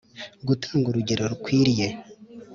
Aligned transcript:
gutanga 0.47 0.85
urugero 0.87 1.23
rukwiriye 1.31 1.87